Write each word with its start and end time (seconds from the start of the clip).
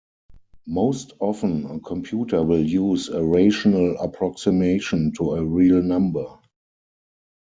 Most 0.65 1.11
often, 1.19 1.67
a 1.67 1.79
computer 1.79 2.41
will 2.41 2.65
use 2.65 3.07
a 3.07 3.23
rational 3.23 3.95
approximation 3.99 5.13
to 5.17 5.33
a 5.35 5.45
real 5.45 5.83
number. 5.83 6.25